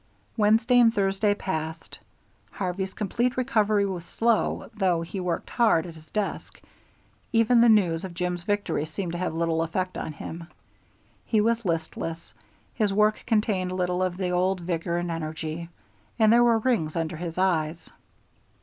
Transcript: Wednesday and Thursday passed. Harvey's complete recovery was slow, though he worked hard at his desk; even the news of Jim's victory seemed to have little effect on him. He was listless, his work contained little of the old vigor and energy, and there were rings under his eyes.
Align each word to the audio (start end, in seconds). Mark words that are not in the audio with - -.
Wednesday 0.35 0.79
and 0.79 0.91
Thursday 0.91 1.35
passed. 1.35 1.99
Harvey's 2.53 2.95
complete 2.95 3.37
recovery 3.37 3.85
was 3.85 4.03
slow, 4.03 4.67
though 4.73 5.03
he 5.03 5.19
worked 5.19 5.51
hard 5.51 5.85
at 5.85 5.93
his 5.93 6.09
desk; 6.09 6.59
even 7.31 7.61
the 7.61 7.69
news 7.69 8.03
of 8.03 8.15
Jim's 8.15 8.41
victory 8.41 8.83
seemed 8.85 9.11
to 9.11 9.19
have 9.19 9.35
little 9.35 9.61
effect 9.61 9.99
on 9.99 10.13
him. 10.13 10.47
He 11.23 11.39
was 11.39 11.65
listless, 11.65 12.33
his 12.73 12.91
work 12.91 13.21
contained 13.27 13.71
little 13.71 14.01
of 14.01 14.17
the 14.17 14.31
old 14.31 14.61
vigor 14.61 14.97
and 14.97 15.11
energy, 15.11 15.69
and 16.17 16.33
there 16.33 16.43
were 16.43 16.57
rings 16.57 16.95
under 16.95 17.17
his 17.17 17.37
eyes. 17.37 17.91